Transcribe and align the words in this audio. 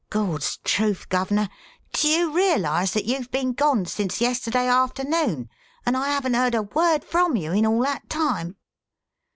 Gawd's 0.09 0.57
truth, 0.63 1.07
guv'ner, 1.09 1.47
do 1.93 2.07
you 2.07 2.31
realise 2.33 2.89
that 2.93 3.05
you've 3.05 3.29
been 3.29 3.53
gone 3.53 3.85
since 3.85 4.19
yesterday 4.19 4.65
afternoon 4.65 5.47
and 5.85 5.95
I 5.95 6.07
haven't 6.07 6.33
heard 6.33 6.55
a 6.55 6.63
word 6.63 7.03
from 7.05 7.35
you 7.35 7.51
in 7.51 7.67
all 7.67 7.81
that 7.83 8.09
time?" 8.09 8.55